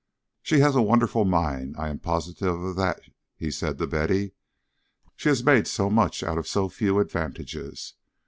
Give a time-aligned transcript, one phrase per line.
[0.41, 3.01] "She has a wonderful mind, I am positive of that,"
[3.37, 4.31] he said to Betty.
[5.15, 7.93] "She has made so much out of so few advantages.